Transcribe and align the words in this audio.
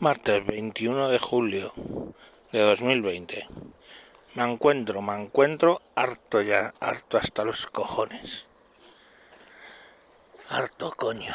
Martes 0.00 0.46
21 0.46 1.08
de 1.08 1.18
julio 1.18 1.72
de 2.52 2.60
2020. 2.60 3.48
Me 4.34 4.44
encuentro, 4.44 5.02
me 5.02 5.20
encuentro 5.20 5.82
harto 5.96 6.40
ya, 6.40 6.72
harto 6.78 7.18
hasta 7.18 7.44
los 7.44 7.66
cojones. 7.66 8.46
Harto 10.50 10.94
coño. 10.96 11.34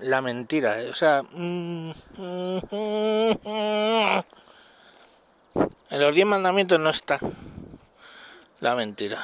La 0.00 0.22
mentira, 0.22 0.80
eh, 0.80 0.88
o 0.88 0.94
sea... 0.94 1.24
mm, 1.30 1.90
En 5.90 6.00
los 6.00 6.14
diez 6.14 6.26
mandamientos 6.26 6.80
no 6.80 6.88
está 6.88 7.20
la 8.60 8.74
mentira. 8.74 9.22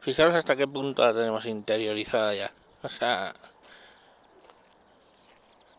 Fijaros 0.00 0.36
hasta 0.36 0.54
qué 0.54 0.68
punto 0.68 1.04
la 1.04 1.12
tenemos 1.12 1.46
interiorizada 1.46 2.36
ya. 2.36 2.52
O 2.82 2.88
sea, 2.88 3.34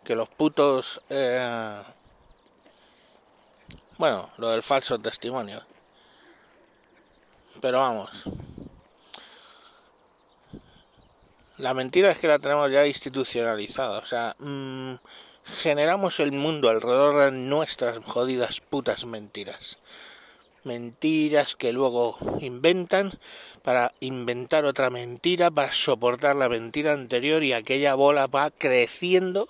que 0.10 0.16
los 0.16 0.28
putos... 0.28 1.04
eh, 1.12 1.84
bueno, 4.00 4.32
lo 4.38 4.50
del 4.50 4.64
falso 4.64 4.98
testimonio. 4.98 5.62
Pero 7.62 7.78
vamos. 7.78 8.24
La 11.58 11.76
mentira 11.76 12.10
es 12.10 12.18
que 12.18 12.28
la 12.28 12.40
tenemos 12.40 12.72
ya 12.72 12.88
institucionalizada. 12.88 14.00
O 14.00 14.06
sea, 14.08 14.36
mm, 14.40 14.94
generamos 15.62 16.20
el 16.20 16.32
mundo 16.32 16.70
alrededor 16.70 17.26
de 17.26 17.32
nuestras 17.38 18.00
jodidas 18.04 18.62
putas 18.62 19.06
mentiras. 19.06 19.78
Mentiras 20.64 21.56
que 21.56 21.72
luego 21.72 22.18
inventan 22.40 23.12
para 23.62 23.94
inventar 24.00 24.66
otra 24.66 24.90
mentira, 24.90 25.52
para 25.52 25.72
soportar 25.72 26.36
la 26.36 26.50
mentira 26.50 26.94
anterior 26.94 27.44
y 27.44 27.54
aquella 27.54 27.94
bola 27.94 28.26
va 28.26 28.50
creciendo 28.50 29.48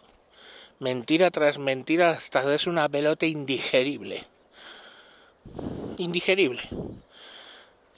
mentira 0.79 1.29
tras 1.31 1.57
mentira 1.59 2.11
hasta 2.11 2.53
es 2.53 2.67
una 2.67 2.87
pelota 2.89 3.25
indigerible. 3.25 4.25
Indigerible. 5.97 6.61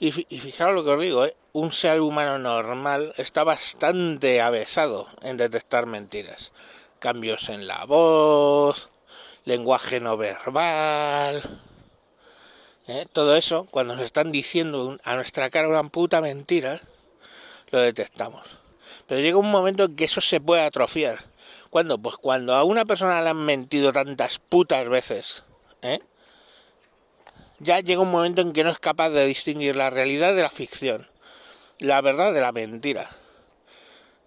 Y, 0.00 0.10
fi- 0.12 0.26
y 0.28 0.38
fijaros 0.40 0.74
lo 0.74 0.84
que 0.84 0.90
os 0.90 1.00
digo, 1.00 1.24
¿eh? 1.26 1.36
un 1.52 1.70
ser 1.70 2.00
humano 2.00 2.38
normal 2.38 3.14
está 3.16 3.44
bastante 3.44 4.40
avezado 4.40 5.06
en 5.22 5.36
detectar 5.36 5.86
mentiras. 5.86 6.50
Cambios 6.98 7.48
en 7.48 7.66
la 7.66 7.84
voz, 7.84 8.90
lenguaje 9.44 10.00
no 10.00 10.16
verbal. 10.16 11.40
¿eh? 12.88 13.06
Todo 13.12 13.36
eso, 13.36 13.66
cuando 13.70 13.94
nos 13.94 14.04
están 14.04 14.32
diciendo 14.32 14.98
a 15.04 15.14
nuestra 15.14 15.50
cara 15.50 15.68
una 15.68 15.84
puta 15.84 16.20
mentira, 16.20 16.80
lo 17.70 17.80
detectamos. 17.80 18.42
Pero 19.06 19.20
llega 19.20 19.36
un 19.36 19.50
momento 19.50 19.84
en 19.84 19.94
que 19.96 20.04
eso 20.04 20.20
se 20.20 20.40
puede 20.40 20.62
atrofiar. 20.62 21.24
¿Cuándo? 21.72 21.96
Pues 21.96 22.16
cuando 22.18 22.54
a 22.54 22.64
una 22.64 22.84
persona 22.84 23.22
le 23.22 23.30
han 23.30 23.46
mentido 23.46 23.94
tantas 23.94 24.38
putas 24.38 24.86
veces, 24.90 25.42
¿eh? 25.80 26.00
ya 27.60 27.80
llega 27.80 28.02
un 28.02 28.10
momento 28.10 28.42
en 28.42 28.52
que 28.52 28.62
no 28.62 28.68
es 28.68 28.78
capaz 28.78 29.08
de 29.08 29.24
distinguir 29.24 29.74
la 29.74 29.88
realidad 29.88 30.36
de 30.36 30.42
la 30.42 30.50
ficción, 30.50 31.08
la 31.78 32.02
verdad 32.02 32.34
de 32.34 32.42
la 32.42 32.52
mentira. 32.52 33.08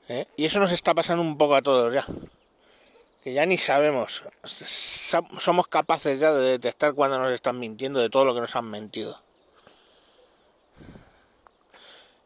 ¿eh? 0.09 0.25
Y 0.35 0.45
eso 0.45 0.59
nos 0.59 0.71
está 0.71 0.95
pasando 0.95 1.21
un 1.21 1.37
poco 1.37 1.53
a 1.53 1.61
todos 1.61 1.93
ya. 1.93 2.03
Que 3.23 3.33
ya 3.33 3.45
ni 3.45 3.59
sabemos, 3.59 4.23
Sa- 4.43 5.21
somos 5.37 5.67
capaces 5.67 6.19
ya 6.19 6.33
de 6.33 6.49
detectar 6.49 6.95
cuando 6.95 7.19
nos 7.19 7.31
están 7.31 7.59
mintiendo 7.59 7.99
de 7.99 8.09
todo 8.09 8.25
lo 8.25 8.33
que 8.33 8.41
nos 8.41 8.55
han 8.55 8.65
mentido. 8.71 9.21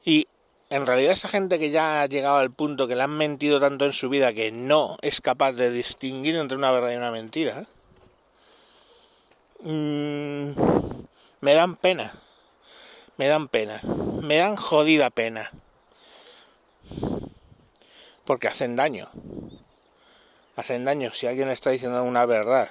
Y 0.05 0.29
en 0.69 0.85
realidad 0.85 1.13
esa 1.13 1.27
gente 1.27 1.59
que 1.59 1.71
ya 1.71 2.01
ha 2.01 2.05
llegado 2.05 2.37
al 2.37 2.51
punto 2.51 2.87
que 2.87 2.95
le 2.95 3.03
han 3.03 3.17
mentido 3.17 3.59
tanto 3.59 3.85
en 3.85 3.93
su 3.93 4.09
vida 4.09 4.33
que 4.33 4.51
no 4.51 4.97
es 5.01 5.21
capaz 5.21 5.53
de 5.53 5.71
distinguir 5.71 6.35
entre 6.35 6.57
una 6.57 6.71
verdad 6.71 6.91
y 6.91 6.95
una 6.95 7.11
mentira, 7.11 7.65
mm, 9.61 10.51
me 11.41 11.53
dan 11.53 11.75
pena. 11.75 12.11
Me 13.17 13.27
dan 13.27 13.47
pena. 13.47 13.81
Me 14.21 14.37
dan 14.37 14.55
jodida 14.55 15.09
pena. 15.09 15.49
Porque 18.25 18.47
hacen 18.47 18.75
daño. 18.75 19.09
Hacen 20.55 20.85
daño 20.85 21.11
si 21.13 21.27
alguien 21.27 21.49
está 21.49 21.71
diciendo 21.71 22.03
una 22.03 22.25
verdad 22.25 22.69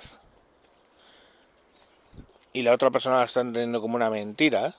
y 2.52 2.62
la 2.62 2.72
otra 2.72 2.90
persona 2.90 3.18
lo 3.18 3.24
está 3.24 3.40
entendiendo 3.40 3.80
como 3.80 3.96
una 3.96 4.10
mentira, 4.10 4.74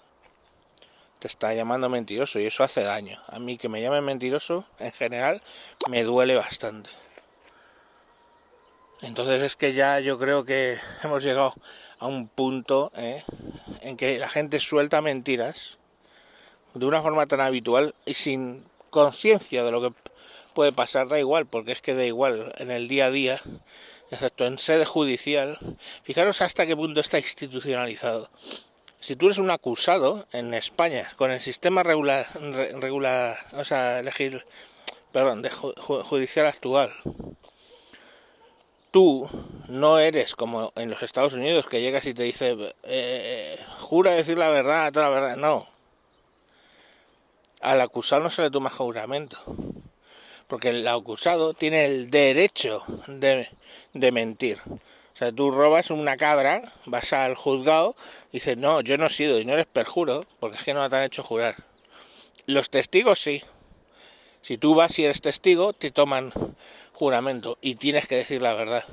te 1.20 1.28
está 1.28 1.54
llamando 1.54 1.90
mentiroso 1.90 2.40
y 2.40 2.46
eso 2.46 2.64
hace 2.64 2.82
daño. 2.82 3.18
A 3.28 3.40
mí 3.40 3.58
que 3.58 3.70
me 3.70 3.82
llamen 3.82 4.06
mentiroso, 4.06 4.66
en 4.80 4.92
general, 4.94 5.42
me 5.90 6.04
duele 6.04 6.36
bastante. 6.36 6.90
Entonces 9.02 9.42
es 9.44 9.56
que 9.56 9.74
ya 9.74 10.00
yo 10.00 10.18
creo 10.18 10.46
que 10.46 10.78
hemos 11.04 11.24
llegado 11.24 11.54
a 12.00 12.08
un 12.08 12.28
punto 12.30 12.92
¿eh? 12.96 13.24
en 13.82 13.98
que 13.98 14.18
la 14.18 14.30
gente 14.30 14.60
suelta 14.60 15.02
mentiras 15.02 15.78
de 16.74 16.86
una 16.86 17.02
forma 17.02 17.28
tan 17.28 17.42
habitual 17.42 17.94
y 18.06 18.14
sin 18.14 18.66
conciencia 18.90 19.64
de 19.64 19.72
lo 19.72 19.82
que 19.82 19.94
puede 20.54 20.72
pasar, 20.72 21.10
da 21.10 21.20
igual, 21.20 21.46
porque 21.46 21.74
es 21.74 21.82
que 21.82 21.94
da 21.94 22.06
igual 22.06 22.54
en 22.58 22.72
el 22.72 22.88
día 22.88 23.08
a 23.08 23.12
día, 23.12 23.42
excepto 24.12 24.46
en 24.46 24.60
sede 24.60 24.86
judicial. 24.86 25.58
Fijaros 26.04 26.42
hasta 26.42 26.66
qué 26.66 26.76
punto 26.76 27.02
está 27.02 27.20
institucionalizado 27.20 28.30
si 29.00 29.16
tú 29.16 29.28
eres 29.28 29.38
un 29.38 29.52
acusado 29.52 30.26
en 30.34 30.54
España 30.54 31.10
con 31.16 31.32
el 31.32 31.40
sistema 31.40 31.84
regular, 31.84 32.26
o 33.54 33.64
sea, 33.64 34.00
elegir, 34.00 34.46
perdón, 35.12 35.42
de 35.42 35.52
ju- 35.52 35.74
ju- 35.76 36.04
judicial 36.04 36.46
actual, 36.46 36.92
tú 38.92 39.30
no 39.68 40.00
eres 40.00 40.36
como 40.36 40.74
en 40.76 40.90
los 40.90 41.04
Estados 41.04 41.34
Unidos 41.34 41.68
que 41.68 41.82
llegas 41.82 42.06
y 42.06 42.14
te 42.14 42.24
dice, 42.24 42.58
eh, 42.84 43.58
jura 43.80 44.14
decir 44.14 44.38
la 44.38 44.50
verdad, 44.50 44.92
toda 44.92 45.10
la 45.10 45.16
verdad. 45.16 45.36
No. 45.38 45.68
Al 47.62 47.82
acusado 47.82 48.24
no 48.24 48.30
se 48.30 48.42
le 48.42 48.52
toma 48.52 48.70
juramento. 48.70 49.38
Porque 50.48 50.70
el 50.70 50.88
acusado 50.88 51.54
tiene 51.54 51.86
el 51.86 52.10
derecho 52.10 52.84
de, 53.08 53.48
de 53.94 54.12
mentir. 54.12 54.58
O 55.14 55.18
sea, 55.20 55.32
tú 55.32 55.52
robas 55.52 55.90
una 55.90 56.16
cabra, 56.18 56.74
vas 56.86 57.12
al 57.14 57.36
juzgado 57.36 57.96
y 58.32 58.38
dices, 58.38 58.58
no, 58.58 58.82
yo 58.82 58.98
no 58.98 59.08
he 59.08 59.10
sido 59.10 59.40
y 59.40 59.46
no 59.46 59.54
eres 59.54 59.66
perjuro, 59.66 60.26
porque 60.40 60.58
es 60.58 60.64
que 60.64 60.74
no 60.74 60.90
te 60.90 60.96
han 60.96 61.04
hecho 61.04 61.24
jurar. 61.24 61.56
Los 62.46 62.70
testigos 62.70 63.20
sí. 63.20 63.44
Si 64.42 64.58
tú 64.58 64.76
vas 64.76 64.98
y 64.98 65.06
eres 65.06 65.22
testigo, 65.22 65.74
te 65.74 65.92
toman 65.92 66.32
juramento 66.94 67.58
y 67.62 67.76
tienes 67.76 68.08
que 68.08 68.16
decir 68.16 68.42
la 68.42 68.54
verdad. 68.54 68.84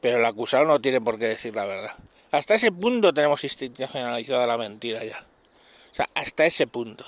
Pero 0.00 0.18
el 0.18 0.24
acusado 0.24 0.64
no 0.64 0.80
tiene 0.80 1.00
por 1.00 1.18
qué 1.18 1.28
decir 1.28 1.54
la 1.54 1.64
verdad. 1.64 1.92
Hasta 2.30 2.54
ese 2.54 2.70
punto 2.70 3.14
tenemos 3.14 3.42
institucionalizada 3.44 4.46
la 4.46 4.58
mentira 4.58 5.04
ya. 5.04 5.24
O 5.92 5.94
sea, 5.94 6.08
hasta 6.14 6.46
ese 6.46 6.66
punto. 6.66 7.04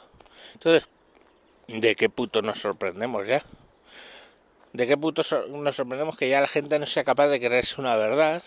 Entonces, 0.54 0.88
¿de 1.68 1.94
qué 1.94 2.08
puto 2.08 2.42
nos 2.42 2.60
sorprendemos 2.60 3.26
ya? 3.26 3.42
¿De 4.72 4.86
qué 4.86 4.96
sor- 5.24 5.48
nos 5.48 5.76
sorprendemos 5.76 6.16
que 6.16 6.28
ya 6.28 6.40
la 6.40 6.48
gente 6.48 6.78
no 6.78 6.86
sea 6.86 7.02
capaz 7.04 7.26
de 7.28 7.40
creerse 7.40 7.80
una 7.80 7.96
verdad? 7.96 8.42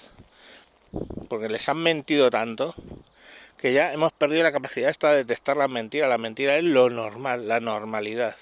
Porque 1.28 1.50
les 1.50 1.67
han 1.67 1.78
mentido 1.78 2.29
tanto 2.29 2.73
que 3.57 3.73
ya 3.73 3.94
hemos 3.94 4.13
perdido 4.13 4.44
la 4.44 4.51
capacidad 4.51 4.89
esta 4.89 5.12
de 5.12 5.17
detectar 5.17 5.57
la 5.57 5.67
mentira. 5.67 6.07
La 6.07 6.17
mentira 6.17 6.56
es 6.57 6.63
lo 6.63 6.89
normal, 6.89 7.47
la 7.47 7.59
normalidad. 7.59 8.35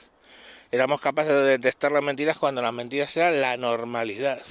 Éramos 0.72 1.02
capaces 1.02 1.32
de 1.34 1.44
detectar 1.44 1.92
las 1.92 2.04
mentiras 2.04 2.38
cuando 2.38 2.62
las 2.62 2.74
mentiras 2.74 3.16
eran 3.18 3.42
la 3.42 3.58
normalidad. 3.58 4.42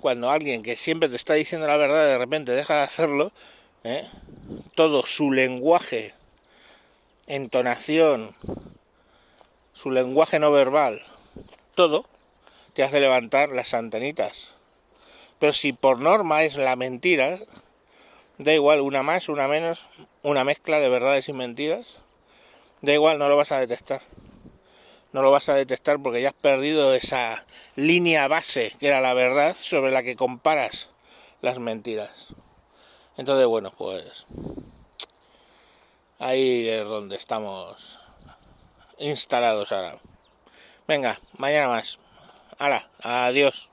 Cuando 0.00 0.30
alguien 0.30 0.62
que 0.62 0.76
siempre 0.76 1.08
te 1.08 1.16
está 1.16 1.34
diciendo 1.34 1.66
la 1.66 1.76
verdad 1.76 2.04
de 2.06 2.18
repente 2.18 2.52
deja 2.52 2.76
de 2.76 2.82
hacerlo, 2.82 3.32
¿eh? 3.84 4.04
todo 4.74 5.04
su 5.06 5.30
lenguaje, 5.30 6.14
entonación, 7.26 8.34
su 9.72 9.90
lenguaje 9.90 10.38
no 10.38 10.52
verbal, 10.52 11.02
todo 11.76 12.06
te 12.72 12.82
hace 12.82 12.98
levantar 12.98 13.50
las 13.50 13.72
antenitas. 13.74 14.48
Pero 15.38 15.52
si 15.52 15.72
por 15.72 16.00
norma 16.00 16.42
es 16.42 16.56
la 16.56 16.74
mentira, 16.74 17.38
da 18.38 18.52
igual, 18.52 18.80
una 18.80 19.02
más, 19.02 19.28
una 19.28 19.46
menos, 19.46 19.86
una 20.22 20.42
mezcla 20.42 20.80
de 20.80 20.88
verdades 20.88 21.28
y 21.28 21.32
mentiras, 21.32 21.98
da 22.80 22.92
igual, 22.92 23.18
no 23.18 23.28
lo 23.28 23.36
vas 23.36 23.52
a 23.52 23.60
detectar. 23.60 24.00
No 25.12 25.22
lo 25.22 25.30
vas 25.30 25.48
a 25.48 25.54
detectar 25.54 26.02
porque 26.02 26.20
ya 26.20 26.30
has 26.30 26.34
perdido 26.34 26.92
esa 26.94 27.46
línea 27.76 28.26
base 28.28 28.74
que 28.80 28.88
era 28.88 29.00
la 29.00 29.14
verdad 29.14 29.54
sobre 29.58 29.92
la 29.92 30.02
que 30.02 30.16
comparas 30.16 30.90
las 31.42 31.58
mentiras. 31.58 32.28
Entonces, 33.16 33.46
bueno, 33.46 33.72
pues 33.76 34.26
ahí 36.18 36.68
es 36.68 36.84
donde 36.84 37.16
estamos 37.16 38.00
instalados 38.98 39.72
ahora. 39.72 40.00
Venga, 40.88 41.18
mañana 41.36 41.68
más. 41.68 41.98
Hala, 42.58 42.88
adiós. 43.02 43.68